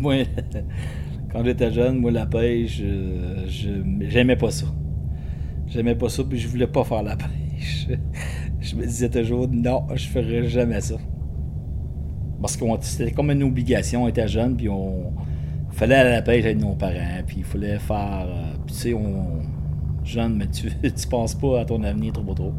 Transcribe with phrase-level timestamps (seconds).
[0.00, 0.14] moi,
[1.32, 4.66] quand j'étais jeune, moi, la pêche, je, j'aimais pas ça.
[5.66, 7.88] J'aimais pas ça, puis je voulais pas faire la pêche.
[8.60, 10.96] je me disais toujours, non, je ferais jamais ça.
[12.40, 15.12] Parce que c'était comme une obligation, on était jeune, puis on
[15.72, 18.26] fallait aller à la pêche avec nos parents, puis il fallait faire.
[18.28, 19.42] Euh, puis tu sais, on.
[20.04, 22.52] Jeune, mais tu, tu penses pas à ton avenir trop trop.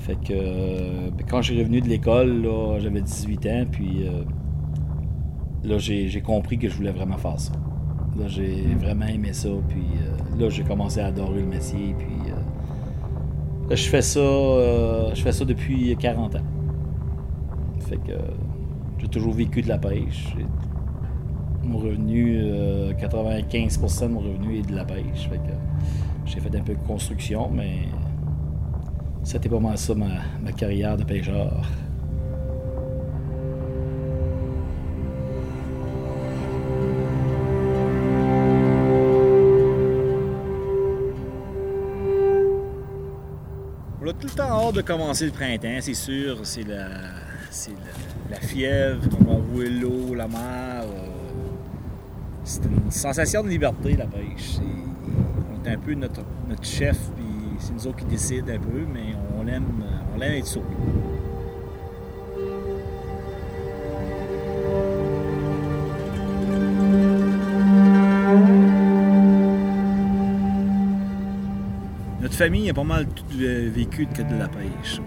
[0.00, 2.48] Fait que euh, quand je suis revenu de l'école,
[2.80, 4.22] j'avais 18 ans, puis euh,
[5.66, 7.52] là, j'ai compris que je voulais vraiment faire ça.
[8.18, 9.84] Là, j'ai vraiment aimé ça, puis
[10.38, 12.32] là, j'ai commencé à adorer le métier, puis
[13.70, 16.40] je fais ça, je fais ça depuis 40 ans.
[17.80, 18.12] Fait que
[18.98, 20.34] j'ai toujours vécu de la pêche.
[21.62, 22.42] Mon revenu,
[22.98, 25.28] 95% euh, de mon revenu est de la pêche.
[25.28, 25.52] Fait que
[26.24, 27.88] j'ai fait un peu de construction, mais
[29.24, 31.62] c'était pas mal ça ma, carrière de pêcheur.
[44.72, 46.38] De commencer le printemps, c'est sûr.
[46.42, 46.88] C'est la,
[48.30, 50.82] la, fièvre, on va rouler l'eau, la mer.
[50.82, 51.08] Euh,
[52.44, 54.58] c'est une sensation de liberté, la pêche.
[54.58, 56.22] on est un peu notre,
[56.62, 57.24] chef, puis
[57.58, 59.84] c'est nous autres qui décident un peu, mais on aime,
[60.16, 61.15] on aime être sur Notre
[72.36, 75.00] famille a pas mal tout vécu que de la pêche.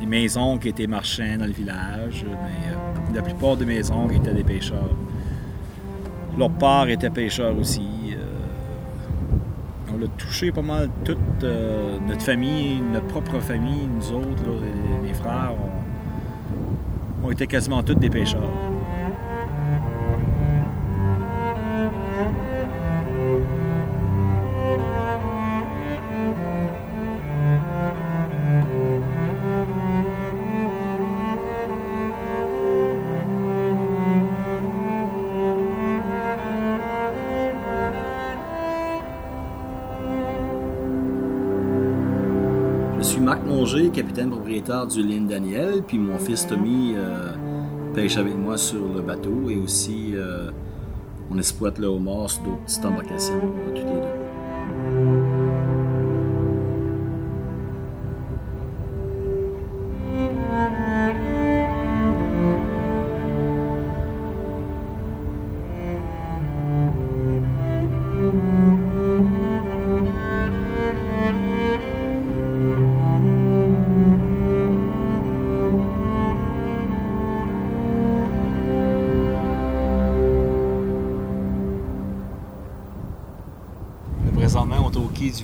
[0.00, 4.34] Des maisons qui étaient marchands dans le village, mais euh, la plupart des maisons étaient
[4.34, 4.96] des pêcheurs.
[6.36, 8.16] Leur père était pêcheur aussi.
[8.16, 14.50] Euh, on a touché pas mal toute euh, notre famille, notre propre famille, nous autres,
[15.04, 15.54] les, frères,
[17.22, 18.69] on était quasiment tous des pêcheurs.
[43.92, 47.32] Capitaine propriétaire du Ligne Daniel, puis mon fils Tommy euh,
[47.94, 50.50] pêche avec moi sur le bateau et aussi euh,
[51.30, 54.19] on exploite le homard sur d'autres petites embarcations, tous les deux.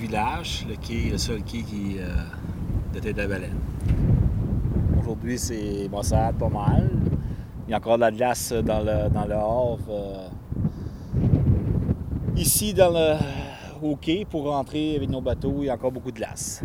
[0.01, 2.05] Le quai, le seul quai qui euh,
[2.93, 3.57] de tête baleine.
[4.99, 6.89] Aujourd'hui, c'est ça pas mal.
[7.67, 9.79] Il y a encore de la glace dans le, dans le Havre.
[9.89, 10.27] Euh,
[12.35, 13.15] ici, dans le,
[13.81, 16.63] au quai, pour rentrer avec nos bateaux, il y a encore beaucoup de glace.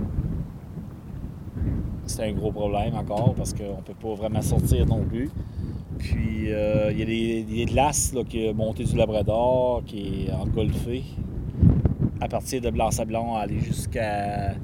[2.05, 5.31] C'est un gros problème encore parce qu'on ne peut pas vraiment sortir non plus.
[5.99, 11.05] Puis euh, il y a des, glaces qui est montée du Labrador, qui est engolfée
[12.23, 14.55] à partir de Blanc-Sablon, aller jusqu'à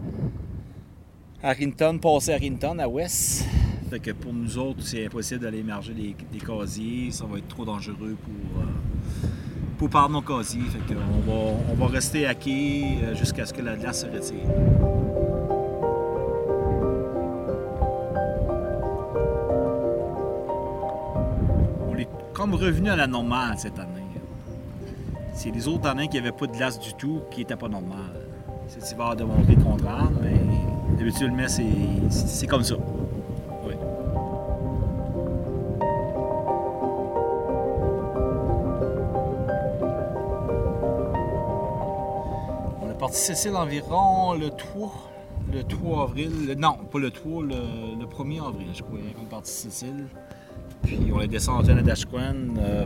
[1.42, 3.44] Harrington, passer Harrington, à West.
[3.90, 7.10] Fait que pour nous autres, c'est impossible d'aller émerger des, casiers.
[7.10, 9.28] Ça va être trop dangereux pour, euh,
[9.76, 10.62] pour perdre nos casiers.
[10.86, 14.44] Qu'on va, on va rester à quai euh, jusqu'à ce que la glace se retire.
[21.88, 24.07] On est comme revenu à la normale cette année.
[25.38, 28.26] C'est les autres années qui n'avaient pas de glace du tout qui n'étaient pas normales.
[28.66, 32.74] Cet hiver de montrer le contraire, mais habituellement, c'est comme ça.
[33.64, 33.74] Oui.
[42.82, 44.92] On a parti Cécile environ le 3,
[45.52, 46.56] le 3 avril.
[46.58, 47.54] non, pas le 3, le,
[48.06, 48.98] 1er avril, je crois.
[49.16, 50.06] On est parti Cécile.
[50.82, 52.34] Puis on est descendu à Nadashquan,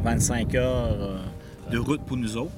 [0.04, 0.96] 25 heures.
[1.00, 1.18] Euh,
[1.72, 2.52] de route pour nous autres.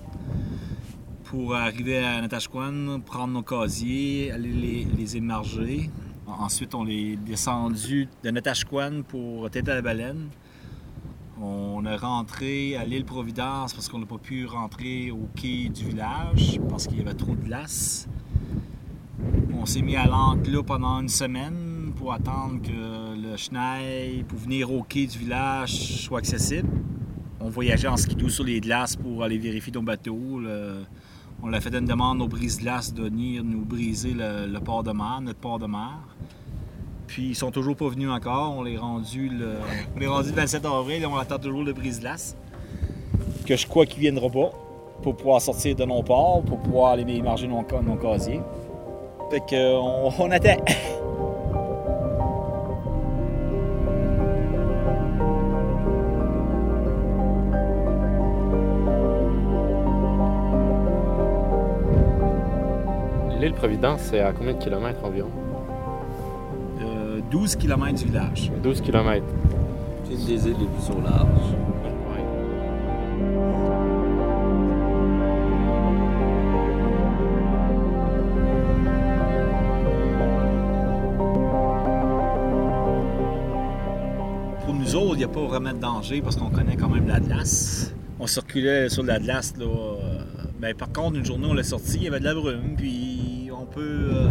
[1.22, 5.88] Pour arriver à Natashquan, prendre nos casiers, aller les, émarger.
[6.26, 10.28] Ensuite, on est descendu de Natashquan pour Tête à la Baleine.
[11.40, 15.84] On est rentré à l'île Providence parce qu'on n'a pas pu rentrer au quai du
[15.90, 18.08] village parce qu'il y avait trop de glace.
[19.56, 24.38] On s'est mis à l'ancre là pendant une semaine pour attendre que le chenille pour
[24.38, 26.68] venir au quai du village soit accessible
[27.44, 30.40] on voyageait en skidoo sur les glaces pour aller vérifier nos bateaux.
[31.42, 35.20] on a fait une demande aux brise-glaces de venir nous briser le, port de mer,
[35.20, 35.98] notre port de mer.
[37.06, 38.54] Puis ils sont toujours pas venus encore.
[38.56, 39.56] On les rendu le,
[39.94, 42.34] on rendu le 27 avril et on attend toujours le brise-glace.
[43.46, 44.50] Que je crois qu'il viendra pas
[45.02, 48.40] pour pouvoir sortir de nos ports, pour pouvoir aller émarger nos, nos casiers.
[49.30, 50.56] Fait qu'on on attend.
[63.44, 65.28] L'île Providence, c'est à combien de kilomètres environ?
[67.30, 68.50] 12 km du village.
[68.62, 69.22] 12 km.
[70.04, 71.28] C'est une des îles les plus au large.
[84.64, 87.06] Pour nous autres, il n'y a pas vraiment de danger parce qu'on connaît quand même
[87.06, 87.92] l'Atlas.
[88.18, 89.66] On circulait sur l'Atlas, là.
[89.66, 90.22] Euh,
[90.64, 93.13] ben, par contre, une journée, on l'a sorti, il y avait de la brume, puis
[93.78, 94.30] Euh,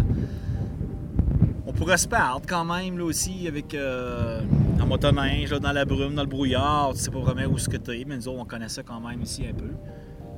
[1.65, 4.41] on pourrait se perdre quand même, là aussi, avec euh,
[4.81, 6.91] en motoneige, dans la brume, dans le brouillard.
[6.93, 8.99] Tu sais pas vraiment où ce que t'es, mais nous autres, on connaît ça quand
[8.99, 9.71] même ici un peu.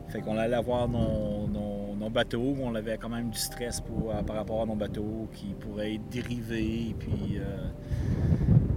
[0.10, 4.22] Fait qu'on allait voir nos, nos, bateaux, on avait quand même du stress pour, euh,
[4.22, 7.40] par rapport à nos bateaux qui pourraient être dérivés, puis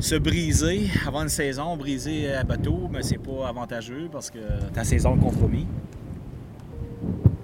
[0.01, 1.77] se briser avant une saison.
[1.77, 4.39] Briser un bateau, mais c'est pas avantageux parce que
[4.73, 5.67] ta saison est compromis.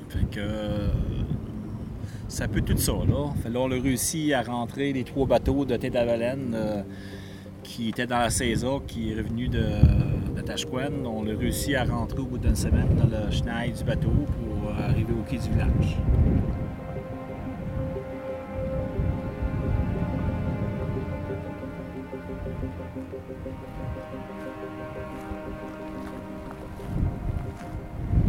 [0.09, 0.41] Fait que
[2.35, 2.93] ça peut tout ça.
[2.93, 3.33] Là.
[3.49, 6.83] Là, on a réussi à rentrer les trois bateaux de à euh,
[7.63, 12.19] qui étaient dans la saison, qui est revenu de, de On a réussi à rentrer
[12.19, 15.97] au bout d'une semaine dans le chenille du bateau pour arriver au quai du village.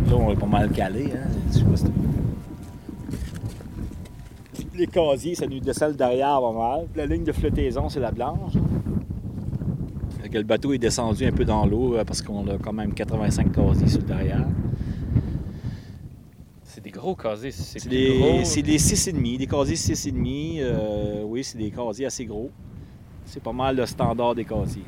[0.07, 1.11] Là, on est pas mal calé.
[1.15, 1.27] Hein?
[1.47, 2.04] Je sais pas si
[4.77, 6.87] les casiers, ça nous descend derrière pas mal.
[6.95, 8.53] La ligne de flottaison, c'est la blanche.
[10.31, 13.51] le bateau est descendu un peu dans l'eau euh, parce qu'on a quand même 85
[13.51, 14.47] casiers sur le derrière.
[16.63, 17.51] C'est des gros casiers.
[17.51, 20.57] C'est des, c'est des 6,5, des casiers 6,5.
[20.59, 22.51] Euh, oui, c'est des casiers assez gros.
[23.25, 24.83] C'est pas mal le standard des casiers.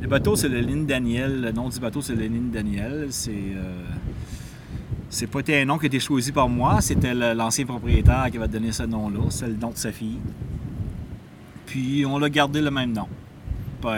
[0.00, 1.40] Le bateau, c'est le Ligne Daniel.
[1.40, 3.06] Le nom du bateau, c'est le Ligne Daniel.
[3.10, 3.30] C'est.
[3.30, 3.84] Euh,
[5.12, 8.48] c'est pas un nom qui a été choisi par moi, c'était l'ancien propriétaire qui avait
[8.48, 10.18] donné ce nom-là, c'est le nom de sa fille.
[11.66, 13.06] Puis on l'a gardé le même nom,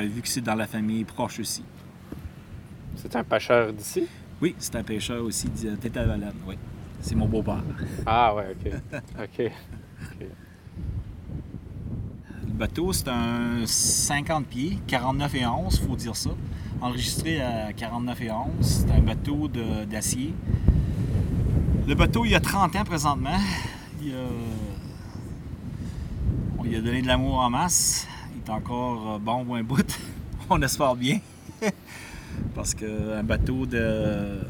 [0.03, 1.63] vu que c'est dans la famille proche aussi.
[2.97, 4.09] C'est un pêcheur d'ici?
[4.43, 6.57] Oui, c'est un pêcheur aussi de à Valenne, oui.
[7.01, 7.63] C'est mon beau-père.
[8.05, 8.73] Ah ouais, ok.
[9.23, 9.53] ok.
[12.45, 16.31] Le bateau, c'est un 50 pieds, 49 et 11, faut dire ça.
[16.81, 18.47] Enregistré à 49 et 11.
[18.61, 19.49] C'est un bateau
[19.89, 20.35] d'acier.
[21.87, 23.39] Le bateau, il y a 30 ans présentement.
[24.03, 24.17] Il a...
[26.59, 28.07] On lui a donné de l'amour en masse.
[28.35, 30.01] Il est encore euh, bon ou un bout.
[30.51, 31.21] On espère bien.
[32.55, 34.41] Parce qu'un bateau de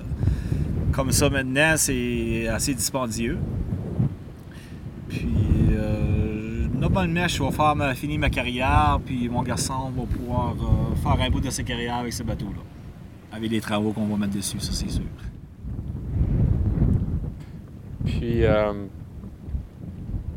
[0.93, 3.39] comme ça maintenant, c'est assez dispendieux.
[5.09, 5.27] Puis
[5.73, 11.21] euh, normalement, je vais faire finir ma carrière, puis mon garçon va pouvoir euh, faire
[11.21, 12.63] un bout de sa carrière avec ce bateau-là.
[13.33, 15.03] Avec les travaux qu'on va mettre dessus, ça c'est sûr.
[18.05, 18.73] Puis, euh,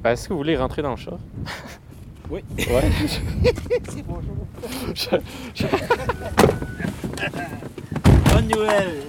[0.04, 1.18] ben, est-ce que vous voulez rentrer dans le chat?
[2.30, 2.44] Oui.
[2.58, 2.84] Ouais.
[3.88, 4.36] C'est bonjour.
[8.34, 9.04] Bonne nouvelle.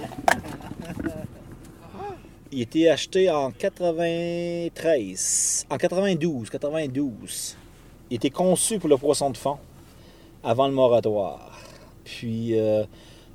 [2.53, 7.57] Il était acheté en 93, en 92, 92.
[8.09, 9.57] Il était conçu pour le poisson de fond
[10.41, 11.59] avant le moratoire.
[12.05, 12.85] Puis euh,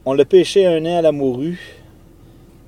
[0.06, 1.58] on l'a pêché un an à la morue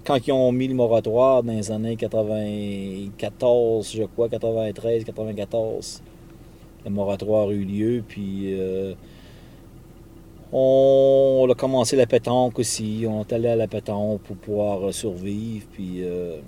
[0.06, 6.02] quand ils ont mis le moratoire dans les années 94, je crois, 93, 94,
[6.84, 8.94] le moratoire a eu lieu, puis euh,
[10.52, 13.04] on, a commencé la pétanque aussi.
[13.08, 16.38] On est allé à la pétanque pour pouvoir survivre, puis euh,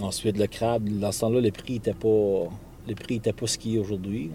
[0.00, 0.88] ensuite le crabe.
[0.88, 2.48] Dans ce temps-là, le prix n'était pas,
[2.94, 4.30] prix pas ce qu'il est aujourd'hui.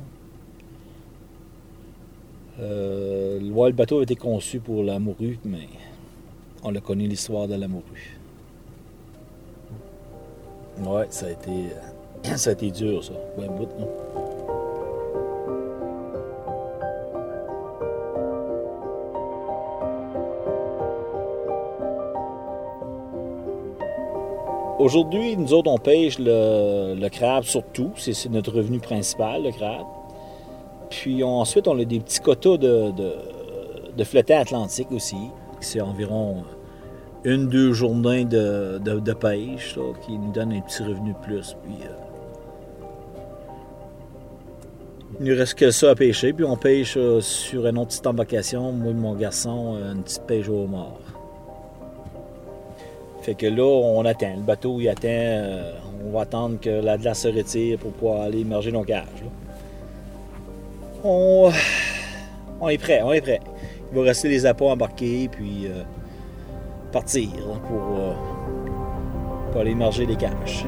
[2.59, 5.67] Euh, le bateau a été conçu pour la morue, mais
[6.63, 8.17] on a connu l'histoire de la morue.
[10.83, 11.69] Ouais, ça a été,
[12.37, 13.13] ça a été dur, ça.
[13.37, 13.87] Ouais, non?
[24.79, 27.91] Aujourd'hui, nous autres, on pêche le, crabe surtout.
[27.97, 29.85] C'est notre revenu principal, le crabe.
[30.89, 32.91] Puis ensuite, on a des petits quotas de,
[33.95, 35.29] de flottant atlantique aussi.
[35.61, 36.43] C'est environ
[37.23, 41.55] une, deux journées de, de- pêche qui nous donne un petit revenu de plus.
[41.63, 41.93] Puis, euh,
[45.19, 48.07] il nous reste que ça à pêcher, puis on pêche euh, sur une autre petite
[48.07, 50.99] embarcation, moi et mon garçon, euh, une petite pêche au mort.
[53.21, 54.33] Fait que là, on attend.
[54.35, 55.61] Le bateau, il attend.
[56.03, 59.05] on va attendre que la glace se retire pour pouvoir aller immerger nos cages.
[61.03, 61.51] On,
[62.59, 63.39] on est prêt, on est prêt.
[63.91, 65.83] Il va rester les appâts embarqués, puis euh,
[66.91, 68.13] partir là, pour, euh,
[69.51, 70.65] pour aller immerger les cages.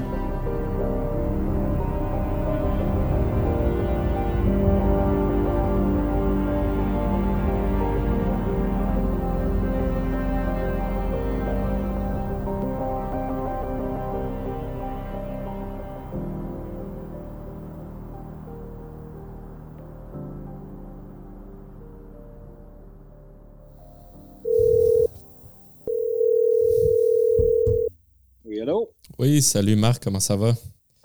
[29.20, 30.53] Oui, salut Marc, comment ça va?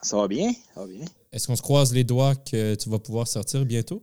[0.03, 0.53] Ça va bien?
[0.75, 1.05] Ça va bien.
[1.33, 4.03] Est-ce qu'on se croise les doigts que tu vas pouvoir sortir bientôt?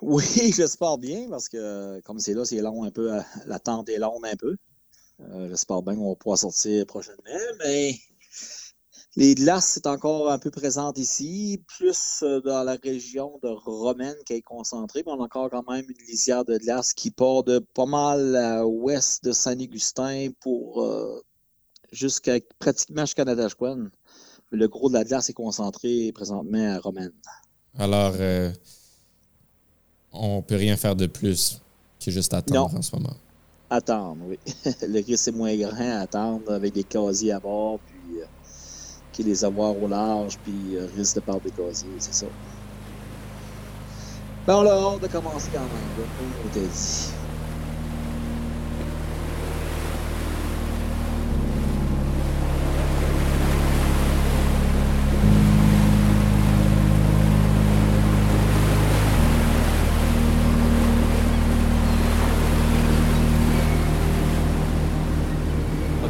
[0.00, 0.24] Oui,
[0.56, 3.12] j'espère bien parce que comme c'est là, c'est long un peu.
[3.14, 4.56] euh, L'attente est longue un peu.
[5.20, 7.94] Euh, j'espère bien qu'on va pouvoir sortir prochainement, mais
[9.14, 14.16] les glaces, c'est encore un peu présente ici, plus euh, dans la région de Romaine
[14.24, 17.44] qui est concentrée, mais on a encore quand même une lisière de glace qui part
[17.44, 21.20] de pas mal à ouest de Saint-Augustin pour euh,
[21.92, 23.88] jusqu'à pratiquement jusqu'à Natashquan.
[24.50, 27.12] Le gros de la glace est concentré présentement à Romaine.
[27.78, 28.52] Alors, euh,
[30.12, 31.60] on peut rien faire de plus
[32.04, 32.78] que juste attendre Non.
[32.78, 33.16] en ce moment.
[33.70, 34.38] Attendre, oui.
[34.82, 38.26] le risque est moins grand à attendre avec des casiers à bord, puis euh,
[39.12, 42.26] qui les avoir au large, puis euh, risque de perdre des casiers, c'est ça.
[44.46, 47.08] Ben, on a hâte de commencer quand même, là, comme on t'a dit.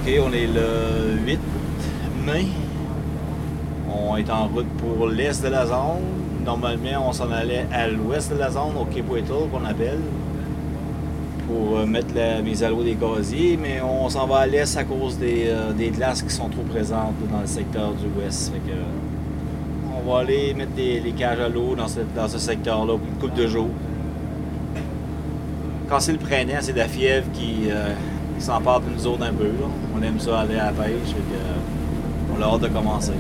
[0.04, 1.38] OK, on est le 8
[2.26, 2.46] mai.
[3.88, 6.02] On est en route pour l'est de la zone.
[6.44, 10.00] Normalement, on s'en allait à l'ouest de la zone, au Whittle, qu'on appelle,
[11.46, 14.76] pour euh, mettre la mise à l'eau des casiers, mais on s'en va à l'est
[14.76, 18.52] à cause des, euh, glaces qui sont trop présentes dans le secteur du ouest.
[18.68, 18.72] Euh,
[20.04, 23.40] on va aller mettre des- les cages à l'eau dans ce, secteur-là pour une couple
[23.40, 23.70] de jours.
[25.88, 27.68] Quand c'est le printemps, c'est la fièvre qui,
[28.42, 29.44] qui s'empare de nous autres un peu.
[29.44, 29.68] là.
[29.96, 31.06] On aime ça aller à la pêche.
[31.06, 33.12] Fait que, euh, on a hâte de commencer.